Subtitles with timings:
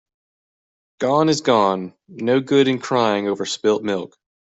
[0.99, 1.93] Gone is gone.
[2.07, 4.17] No good in crying over spilt milk.